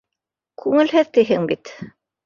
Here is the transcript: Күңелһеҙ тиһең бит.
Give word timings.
Күңелһеҙ 0.63 1.15
тиһең 1.19 1.49
бит. 1.55 1.77